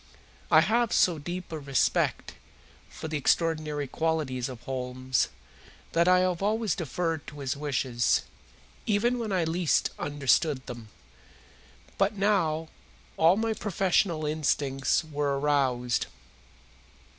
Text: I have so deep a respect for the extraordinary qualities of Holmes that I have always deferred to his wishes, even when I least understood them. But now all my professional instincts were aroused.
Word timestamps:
I 0.49 0.61
have 0.61 0.91
so 0.93 1.19
deep 1.19 1.51
a 1.51 1.59
respect 1.59 2.33
for 2.89 3.07
the 3.07 3.19
extraordinary 3.19 3.85
qualities 3.85 4.49
of 4.49 4.61
Holmes 4.61 5.27
that 5.91 6.07
I 6.07 6.21
have 6.21 6.41
always 6.41 6.73
deferred 6.73 7.27
to 7.27 7.37
his 7.41 7.55
wishes, 7.55 8.23
even 8.87 9.19
when 9.19 9.31
I 9.31 9.43
least 9.43 9.91
understood 9.99 10.65
them. 10.65 10.89
But 11.99 12.17
now 12.17 12.69
all 13.15 13.37
my 13.37 13.53
professional 13.53 14.25
instincts 14.25 15.03
were 15.03 15.37
aroused. 15.37 16.07